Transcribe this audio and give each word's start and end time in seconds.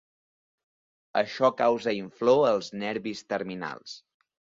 Això 1.21 1.53
causa 1.61 1.95
inflor 2.01 2.43
als 2.55 2.73
nervis 2.87 3.25
terminals. 3.33 3.99